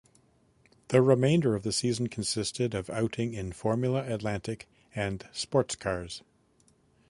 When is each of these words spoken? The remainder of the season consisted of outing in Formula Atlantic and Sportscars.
The 0.87 0.99
remainder 0.99 1.53
of 1.53 1.61
the 1.61 1.71
season 1.71 2.07
consisted 2.07 2.73
of 2.73 2.89
outing 2.89 3.35
in 3.35 3.51
Formula 3.51 4.03
Atlantic 4.11 4.67
and 4.95 5.19
Sportscars. 5.31 6.23